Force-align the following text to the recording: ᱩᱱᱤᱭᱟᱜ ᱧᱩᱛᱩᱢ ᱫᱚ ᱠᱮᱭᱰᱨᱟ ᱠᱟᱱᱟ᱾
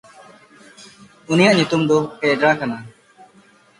ᱩᱱᱤᱭᱟᱜ 1.31 1.55
ᱧᱩᱛᱩᱢ 1.57 1.81
ᱫᱚ 1.89 1.97
ᱠᱮᱭᱰᱨᱟ 2.19 2.51
ᱠᱟᱱᱟ᱾ 2.59 2.77